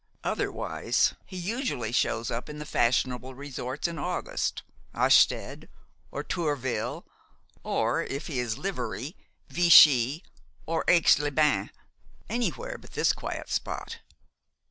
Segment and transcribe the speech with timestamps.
[0.23, 4.63] Otherwise, he usually shows up in the fashionable resorts in August,
[4.95, 5.67] Ostend,
[6.09, 7.05] or Trouville,
[7.63, 9.15] or, if he is livery,
[9.49, 10.23] Vichy
[10.65, 11.69] or Aix les Bains,
[12.27, 13.99] anywhere but this quiet spot.